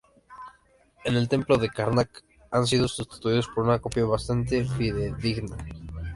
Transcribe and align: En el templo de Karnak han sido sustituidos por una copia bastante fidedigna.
En 1.05 1.15
el 1.15 1.29
templo 1.29 1.57
de 1.59 1.69
Karnak 1.69 2.23
han 2.49 2.65
sido 2.65 2.87
sustituidos 2.87 3.47
por 3.49 3.65
una 3.65 3.77
copia 3.77 4.03
bastante 4.03 4.65
fidedigna. 4.65 5.57